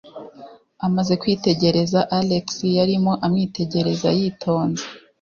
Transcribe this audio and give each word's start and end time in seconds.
Amaze 0.87 1.13
kwitegereza 1.21 1.99
Alex, 2.19 2.45
yarimo 2.77 3.13
amwitegereza 3.25 4.09
yitonze. 4.19 4.83